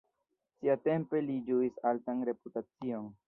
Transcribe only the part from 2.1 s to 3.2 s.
reputacion.